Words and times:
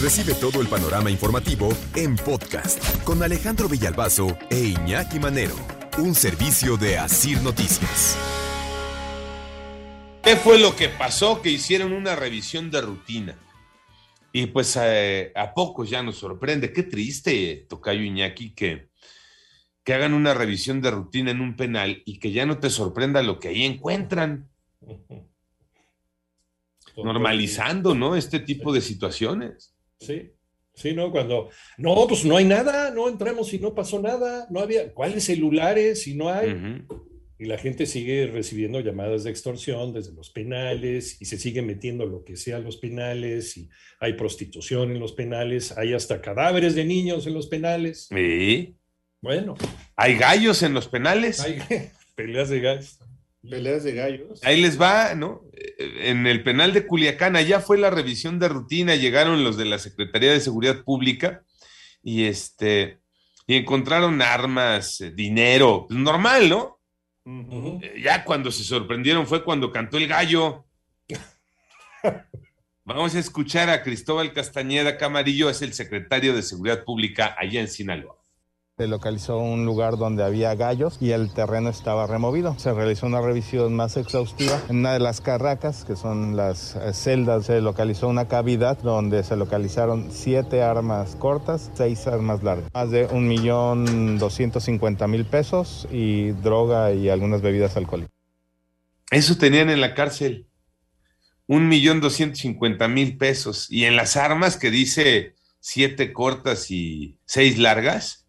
Recibe 0.00 0.34
todo 0.34 0.60
el 0.60 0.68
panorama 0.68 1.10
informativo 1.10 1.70
en 1.96 2.14
podcast 2.14 3.02
con 3.02 3.20
Alejandro 3.20 3.68
Villalbazo 3.68 4.38
e 4.48 4.66
Iñaki 4.66 5.18
Manero. 5.18 5.56
Un 5.98 6.14
servicio 6.14 6.76
de 6.76 6.96
Asir 6.96 7.42
Noticias. 7.42 8.16
¿Qué 10.22 10.36
fue 10.36 10.60
lo 10.60 10.76
que 10.76 10.88
pasó? 10.88 11.42
Que 11.42 11.50
hicieron 11.50 11.92
una 11.92 12.14
revisión 12.14 12.70
de 12.70 12.80
rutina. 12.80 13.36
Y 14.32 14.46
pues 14.46 14.78
eh, 14.80 15.32
a 15.34 15.52
pocos 15.52 15.90
ya 15.90 16.00
nos 16.00 16.18
sorprende. 16.18 16.72
Qué 16.72 16.84
triste, 16.84 17.66
Tocayo 17.68 18.02
Iñaki, 18.02 18.54
que, 18.54 18.90
que 19.82 19.94
hagan 19.94 20.14
una 20.14 20.32
revisión 20.32 20.80
de 20.80 20.92
rutina 20.92 21.32
en 21.32 21.40
un 21.40 21.56
penal 21.56 22.04
y 22.06 22.20
que 22.20 22.30
ya 22.30 22.46
no 22.46 22.58
te 22.58 22.70
sorprenda 22.70 23.20
lo 23.24 23.40
que 23.40 23.48
ahí 23.48 23.64
encuentran. 23.64 24.48
Normalizando, 26.96 27.96
¿no? 27.96 28.14
Este 28.14 28.38
tipo 28.38 28.72
de 28.72 28.80
situaciones. 28.80 29.74
Sí, 30.00 30.30
sí, 30.74 30.94
¿no? 30.94 31.10
Cuando, 31.10 31.50
no, 31.76 32.06
pues 32.08 32.24
no 32.24 32.36
hay 32.36 32.44
nada, 32.44 32.90
no 32.90 33.08
entramos 33.08 33.52
y 33.52 33.58
no 33.58 33.74
pasó 33.74 34.00
nada, 34.00 34.46
no 34.50 34.60
había, 34.60 34.92
¿cuáles 34.94 35.24
celulares 35.24 36.02
si 36.02 36.14
no 36.14 36.28
hay? 36.28 36.84
Y 37.40 37.44
la 37.44 37.56
gente 37.56 37.86
sigue 37.86 38.26
recibiendo 38.26 38.80
llamadas 38.80 39.22
de 39.22 39.30
extorsión 39.30 39.92
desde 39.92 40.12
los 40.12 40.30
penales 40.30 41.20
y 41.20 41.24
se 41.26 41.38
sigue 41.38 41.62
metiendo 41.62 42.04
lo 42.04 42.24
que 42.24 42.36
sea 42.36 42.56
a 42.56 42.60
los 42.60 42.78
penales 42.78 43.56
y 43.56 43.68
hay 44.00 44.14
prostitución 44.14 44.90
en 44.90 44.98
los 44.98 45.12
penales, 45.12 45.76
hay 45.78 45.94
hasta 45.94 46.20
cadáveres 46.20 46.74
de 46.74 46.84
niños 46.84 47.26
en 47.28 47.34
los 47.34 47.46
penales. 47.46 48.08
Sí. 48.12 48.74
Bueno, 49.20 49.56
Hay 49.96 50.16
gallos 50.16 50.62
en 50.62 50.74
los 50.74 50.88
penales. 50.88 51.40
hay 51.40 51.58
peleas 52.16 52.48
de 52.50 52.60
gas. 52.60 52.98
Peleas 53.42 53.84
de 53.84 53.92
gallos. 53.92 54.40
Ahí 54.44 54.60
les 54.60 54.80
va, 54.80 55.14
¿no? 55.14 55.42
En 55.78 56.26
el 56.26 56.42
penal 56.42 56.72
de 56.72 56.86
Culiacán, 56.86 57.36
allá 57.36 57.60
fue 57.60 57.78
la 57.78 57.90
revisión 57.90 58.38
de 58.38 58.48
rutina, 58.48 58.96
llegaron 58.96 59.44
los 59.44 59.56
de 59.56 59.64
la 59.64 59.78
Secretaría 59.78 60.32
de 60.32 60.40
Seguridad 60.40 60.82
Pública 60.82 61.44
y 62.02 62.24
este 62.24 63.00
y 63.46 63.56
encontraron 63.56 64.20
armas, 64.20 65.00
eh, 65.00 65.10
dinero, 65.10 65.86
pues, 65.88 65.98
normal, 65.98 66.50
¿no? 66.50 66.80
Eh, 67.82 68.02
Ya 68.02 68.22
cuando 68.22 68.50
se 68.50 68.62
sorprendieron 68.62 69.26
fue 69.26 69.42
cuando 69.42 69.72
cantó 69.72 69.96
el 69.96 70.06
gallo. 70.06 70.66
Vamos 72.84 73.14
a 73.14 73.18
escuchar 73.18 73.70
a 73.70 73.82
Cristóbal 73.82 74.32
Castañeda 74.32 74.98
Camarillo, 74.98 75.48
es 75.48 75.62
el 75.62 75.72
secretario 75.72 76.34
de 76.34 76.42
Seguridad 76.42 76.84
Pública 76.84 77.34
allá 77.38 77.60
en 77.60 77.68
Sinaloa. 77.68 78.17
Se 78.78 78.86
localizó 78.86 79.38
un 79.38 79.64
lugar 79.66 79.96
donde 79.96 80.22
había 80.22 80.54
gallos 80.54 80.98
y 81.00 81.10
el 81.10 81.32
terreno 81.32 81.68
estaba 81.68 82.06
removido. 82.06 82.56
Se 82.60 82.72
realizó 82.72 83.06
una 83.06 83.20
revisión 83.20 83.74
más 83.74 83.96
exhaustiva. 83.96 84.56
En 84.68 84.76
una 84.76 84.92
de 84.92 85.00
las 85.00 85.20
carracas, 85.20 85.84
que 85.84 85.96
son 85.96 86.36
las 86.36 86.76
eh, 86.76 86.92
celdas, 86.92 87.46
se 87.46 87.60
localizó 87.60 88.06
una 88.06 88.28
cavidad 88.28 88.78
donde 88.78 89.24
se 89.24 89.34
localizaron 89.34 90.12
siete 90.12 90.62
armas 90.62 91.16
cortas, 91.16 91.72
seis 91.74 92.06
armas 92.06 92.44
largas, 92.44 92.70
más 92.72 92.92
de 92.92 93.06
un 93.06 93.26
millón 93.26 94.16
doscientos 94.16 94.62
cincuenta 94.62 95.08
mil 95.08 95.26
pesos 95.26 95.88
y 95.90 96.30
droga 96.30 96.92
y 96.92 97.08
algunas 97.08 97.42
bebidas 97.42 97.76
alcohólicas. 97.76 98.14
Eso 99.10 99.36
tenían 99.38 99.70
en 99.70 99.80
la 99.80 99.96
cárcel. 99.96 100.46
Un 101.48 101.66
millón 101.66 102.00
doscientos 102.00 102.38
cincuenta 102.38 102.86
mil 102.86 103.18
pesos. 103.18 103.66
Y 103.72 103.86
en 103.86 103.96
las 103.96 104.16
armas 104.16 104.56
que 104.56 104.70
dice 104.70 105.34
siete 105.58 106.12
cortas 106.12 106.70
y 106.70 107.18
seis 107.24 107.58
largas, 107.58 108.26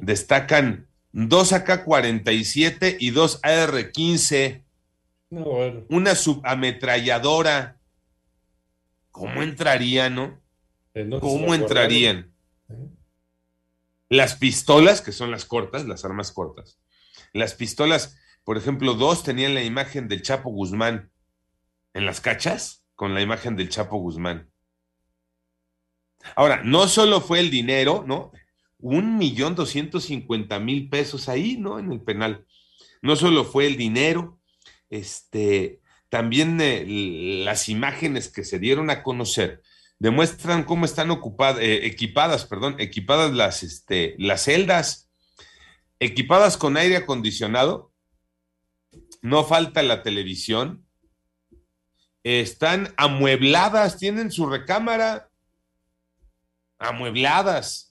destacan 0.00 0.88
dos 1.12 1.52
AK-47 1.52 2.96
y 3.00 3.10
dos 3.10 3.40
AR-15, 3.42 4.64
No, 5.30 5.44
bueno, 5.44 5.84
una 5.88 6.14
subametralladora. 6.14 7.76
¿Cómo 9.10 9.42
entrarían, 9.42 10.14
no? 10.14 10.40
¿en 10.94 11.10
dónde 11.10 11.26
se 11.26 11.32
¿Cómo 11.32 11.54
entrarían? 11.54 12.32
guardaron? 12.68 12.98
Las 14.08 14.34
pistolas, 14.36 15.02
que 15.02 15.12
son 15.12 15.30
las 15.30 15.44
cortas, 15.44 15.86
las 15.86 16.04
armas 16.04 16.32
cortas. 16.32 16.78
Las 17.32 17.54
pistolas, 17.54 18.18
por 18.44 18.56
ejemplo, 18.56 18.94
dos 18.94 19.22
tenían 19.22 19.54
la 19.54 19.62
imagen 19.62 20.08
del 20.08 20.22
Chapo 20.22 20.50
Guzmán 20.50 21.10
en 21.94 22.06
las 22.06 22.20
cachas, 22.20 22.84
con 22.96 23.14
la 23.14 23.20
imagen 23.20 23.56
del 23.56 23.68
Chapo 23.68 23.98
Guzmán. 23.98 24.50
Ahora, 26.36 26.62
no 26.64 26.86
solo 26.88 27.20
fue 27.20 27.40
el 27.40 27.50
dinero, 27.50 28.04
¿no? 28.06 28.32
Un 28.80 29.18
millón 29.18 29.54
doscientos 29.54 30.04
cincuenta 30.04 30.58
mil 30.58 30.88
pesos 30.88 31.28
ahí, 31.28 31.56
¿no? 31.56 31.78
En 31.78 31.92
el 31.92 32.00
penal. 32.00 32.46
No 33.02 33.16
solo 33.16 33.44
fue 33.44 33.66
el 33.66 33.76
dinero, 33.76 34.38
este, 34.90 35.80
también 36.08 36.60
eh, 36.60 36.84
las 37.44 37.68
imágenes 37.68 38.28
que 38.28 38.44
se 38.44 38.58
dieron 38.58 38.90
a 38.90 39.02
conocer 39.02 39.62
demuestran 39.98 40.64
cómo 40.64 40.86
están 40.86 41.10
ocupadas, 41.10 41.62
eh, 41.62 41.86
equipadas, 41.86 42.46
perdón, 42.46 42.76
equipadas 42.78 43.32
las, 43.32 43.62
este, 43.62 44.16
las 44.18 44.44
celdas, 44.44 45.10
equipadas 45.98 46.56
con 46.56 46.76
aire 46.76 46.96
acondicionado, 46.96 47.92
no 49.22 49.44
falta 49.44 49.82
la 49.82 50.02
televisión, 50.02 50.86
están 52.24 52.94
amuebladas, 52.96 53.98
tienen 53.98 54.30
su 54.30 54.46
recámara, 54.46 55.30
amuebladas. 56.78 57.89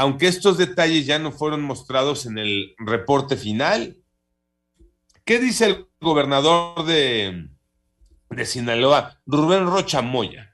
Aunque 0.00 0.28
estos 0.28 0.58
detalles 0.58 1.06
ya 1.06 1.18
no 1.18 1.32
fueron 1.32 1.60
mostrados 1.60 2.24
en 2.24 2.38
el 2.38 2.76
reporte 2.78 3.36
final. 3.36 3.96
¿Qué 5.24 5.40
dice 5.40 5.66
el 5.66 5.88
gobernador 6.00 6.84
de, 6.86 7.48
de 8.30 8.46
Sinaloa, 8.46 9.20
Rubén 9.26 9.66
Rocha 9.66 10.00
Moya? 10.00 10.47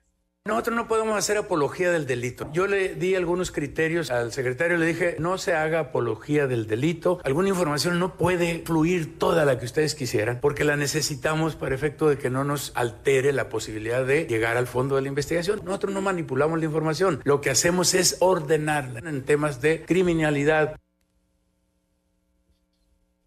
Nosotros 0.46 0.76
no 0.76 0.88
podemos 0.88 1.16
hacer 1.16 1.38
apología 1.38 1.90
del 1.90 2.06
delito. 2.06 2.50
Yo 2.52 2.66
le 2.66 2.96
di 2.96 3.14
algunos 3.14 3.50
criterios 3.50 4.10
al 4.10 4.30
secretario, 4.30 4.76
le 4.76 4.84
dije, 4.84 5.16
no 5.18 5.38
se 5.38 5.54
haga 5.54 5.80
apología 5.80 6.46
del 6.46 6.66
delito. 6.66 7.18
Alguna 7.24 7.48
información 7.48 7.98
no 7.98 8.18
puede 8.18 8.62
fluir 8.62 9.18
toda 9.18 9.46
la 9.46 9.58
que 9.58 9.64
ustedes 9.64 9.94
quisieran, 9.94 10.40
porque 10.42 10.64
la 10.64 10.76
necesitamos 10.76 11.56
para 11.56 11.74
efecto 11.74 12.10
de 12.10 12.18
que 12.18 12.28
no 12.28 12.44
nos 12.44 12.72
altere 12.74 13.32
la 13.32 13.48
posibilidad 13.48 14.04
de 14.04 14.26
llegar 14.26 14.58
al 14.58 14.66
fondo 14.66 14.96
de 14.96 15.00
la 15.00 15.08
investigación. 15.08 15.62
Nosotros 15.64 15.94
no 15.94 16.02
manipulamos 16.02 16.58
la 16.58 16.66
información, 16.66 17.22
lo 17.24 17.40
que 17.40 17.48
hacemos 17.48 17.94
es 17.94 18.18
ordenarla 18.20 19.00
en 19.08 19.24
temas 19.24 19.62
de 19.62 19.82
criminalidad. 19.86 20.78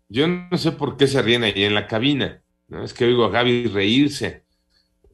Yo 0.08 0.28
no 0.28 0.56
sé 0.60 0.72
por 0.72 0.98
qué 0.98 1.08
se 1.08 1.20
ríen 1.24 1.44
ahí 1.44 1.64
en 1.64 1.74
la 1.74 1.88
cabina. 1.88 2.44
Es 2.84 2.94
que 2.94 3.06
oigo 3.06 3.26
a 3.26 3.32
Gaby 3.32 3.70
reírse. 3.70 4.46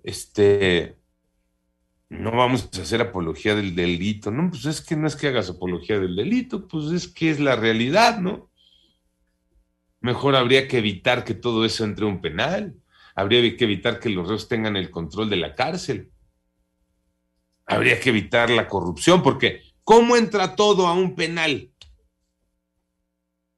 Este, 0.03 0.97
no 2.13 2.31
vamos 2.31 2.69
a 2.78 2.81
hacer 2.81 3.01
apología 3.01 3.56
del 3.56 3.75
delito. 3.75 4.31
No, 4.31 4.50
pues 4.50 4.66
es 4.66 4.81
que 4.81 4.96
no 4.96 5.07
es 5.07 5.16
que 5.16 5.28
hagas 5.28 5.50
apología 5.50 6.00
del 6.00 6.16
delito, 6.16 6.68
pues 6.68 6.91
es 6.91 7.07
que 7.07 7.31
es 7.31 7.40
la 7.40 7.56
realidad, 7.56 8.19
¿no? 8.19 8.50
Mejor 10.00 10.35
habría 10.35 10.68
que 10.68 10.78
evitar 10.78 11.24
que 11.24 11.34
todo 11.34 11.66
eso 11.66 11.84
entre 11.84 12.06
a 12.06 12.09
un 12.09 12.22
penal. 12.22 12.75
Habría 13.16 13.41
que 13.56 13.63
evitar 13.63 14.00
que 14.00 14.09
los 14.09 14.28
reos 14.28 14.47
tengan 14.47 14.75
el 14.75 14.91
control 14.91 15.29
de 15.29 15.38
la 15.38 15.56
cárcel. 15.56 16.12
Habría 17.65 18.00
que 18.00 18.10
evitar 18.10 18.50
la 18.50 18.68
corrupción, 18.68 19.24
porque 19.24 19.62
¿cómo 19.83 20.15
entra 20.15 20.56
todo 20.56 20.88
a 20.88 20.94
un 20.94 21.15
penal? 21.15 21.71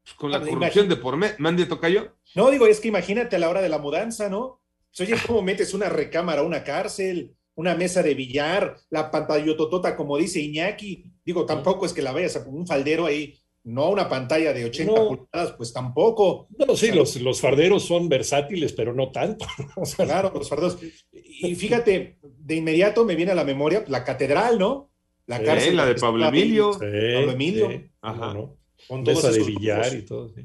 Pues 0.04 0.14
con 0.14 0.32
la 0.32 0.40
corrupción 0.40 0.88
de 0.88 0.96
por 0.98 1.18
medio. 1.18 1.36
¿Mande 1.40 1.66
tocayo? 1.66 2.16
No, 2.36 2.52
digo, 2.52 2.68
es 2.68 2.80
que 2.80 2.90
imagínate 2.90 3.36
a 3.36 3.40
la 3.40 3.50
hora 3.50 3.62
de 3.62 3.70
la 3.70 3.80
mudanza, 3.80 4.30
¿no? 4.30 4.62
Pues, 4.96 5.10
Oye, 5.10 5.20
¿cómo 5.26 5.42
metes 5.42 5.74
una 5.74 5.90
recámara 5.90 6.42
a 6.42 6.46
una 6.46 6.64
cárcel? 6.64 7.36
Una 7.56 7.74
mesa 7.76 8.04
de 8.04 8.14
billar, 8.16 8.78
la 8.90 9.10
pantallototota, 9.12 9.96
como 9.96 10.18
dice 10.18 10.42
Iñaki. 10.42 11.06
Digo, 11.26 11.46
tampoco 11.46 11.86
es 11.86 11.94
que 11.94 12.02
la 12.02 12.12
vayas 12.12 12.36
a 12.36 12.44
poner 12.44 12.60
un 12.60 12.68
faldero 12.68 13.06
ahí, 13.06 13.34
no 13.64 13.90
una 13.90 14.08
pantalla 14.10 14.52
de 14.54 14.66
80 14.66 14.92
No. 14.94 15.08
pulgadas, 15.08 15.54
pues 15.54 15.72
tampoco. 15.74 16.48
No, 16.58 16.76
sí, 16.76 16.92
los, 16.92 17.16
los 17.22 17.40
farderos 17.42 17.84
son 17.86 18.10
versátiles, 18.10 18.74
pero 18.74 18.94
no 18.94 19.12
tanto. 19.12 19.46
O 19.78 19.86
sea, 19.86 20.06
Claro, 20.06 20.32
los 20.36 20.50
fardos. 20.50 20.78
Y 21.12 21.56
fíjate, 21.56 22.20
de 22.22 22.56
inmediato 22.56 23.06
me 23.06 23.16
viene 23.16 23.32
a 23.32 23.36
la 23.36 23.44
memoria 23.46 23.84
la 23.88 24.04
catedral, 24.04 24.60
¿no? 24.60 24.92
La 25.26 25.40
Sí, 25.40 25.46
cárcel. 25.46 25.76
la 25.78 25.86
de 25.88 25.96
Pablo 25.96 26.28
Emilio. 26.28 26.74
Sí, 26.74 26.80
Pablo 26.80 27.32
Emilio. 27.32 27.70
sí, 27.72 27.90
Ajá. 28.02 28.20
¿cómo 28.20 28.34
no? 28.34 28.58
Con 28.88 29.02
Mesa 29.04 29.32
de 29.32 29.44
billar 29.44 29.80
grupos. 29.90 29.94
y 29.98 30.02
todo, 30.06 30.30
sí. 30.30 30.42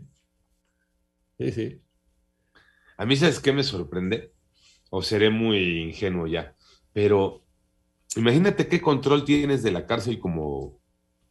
Sí, 1.39 1.53
sí. 1.53 1.81
A 2.97 3.05
mí, 3.07 3.17
¿sabes 3.17 3.41
qué 3.41 3.53
me 3.53 3.63
sorprende? 3.63 4.33
O 4.91 5.03
seré 5.03 5.29
muy 5.31 5.83
ingenuo 5.83 6.27
ya. 6.27 6.55
Pero 6.93 7.43
imagínate 8.17 8.69
qué 8.69 8.81
control 8.81 9.25
tienes 9.25 9.63
de 9.63 9.71
la 9.71 9.87
cárcel 9.87 10.19
como, 10.19 10.81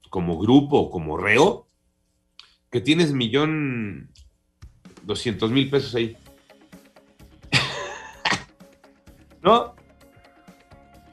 como 0.10 0.40
grupo, 0.40 0.90
como 0.90 1.18
reo, 1.18 1.68
que 2.72 2.82
tienes 2.82 3.14
millón 3.14 4.12
doscientos 5.04 5.52
mil 5.52 5.70
pesos 5.70 5.96
ahí. 5.96 6.18
¿No? 9.42 9.76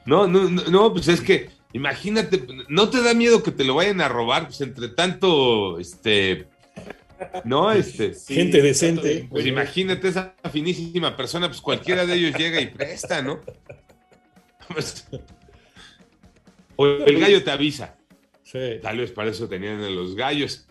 No, 0.05 0.27
no, 0.27 0.49
no, 0.49 0.63
no, 0.63 0.93
pues 0.93 1.09
es 1.09 1.19
que 1.19 1.49
imagínate, 1.73 2.47
¿no 2.69 2.89
te 2.89 3.01
da 3.01 3.13
miedo 3.13 3.43
que 3.43 3.51
te 3.51 3.65
lo 3.65 3.75
vayan 3.75 3.99
a 3.99 4.07
robar? 4.07 4.45
Pues 4.45 4.61
entre 4.61 4.87
tanto, 4.89 5.79
este, 5.79 6.47
no, 7.43 7.71
este. 7.71 8.13
Gente 8.13 8.61
decente. 8.61 9.27
Pues 9.29 9.45
imagínate 9.45 10.07
esa 10.07 10.35
finísima 10.51 11.15
persona, 11.15 11.47
pues 11.47 11.61
cualquiera 11.61 12.05
de 12.05 12.15
ellos 12.15 12.37
llega 12.37 12.61
y 12.61 12.67
presta, 12.67 13.21
¿no? 13.21 13.41
O 16.79 16.85
el 16.85 17.19
gallo 17.19 17.43
te 17.43 17.49
avisa. 17.49 17.97
Sí. 18.43 18.79
Tal 18.81 18.97
vez 18.99 19.11
para 19.11 19.31
eso 19.31 19.49
tenían 19.49 19.81
a 19.81 19.89
los 19.89 20.15
gallos. 20.15 20.63